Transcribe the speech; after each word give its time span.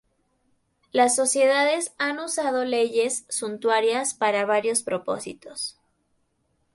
Las 0.91 1.15
sociedades 1.15 1.93
han 1.99 2.17
usado 2.17 2.65
leyes 2.65 3.23
suntuarias 3.29 4.15
para 4.15 4.47
varios 4.47 4.81
propósitos. 4.81 5.77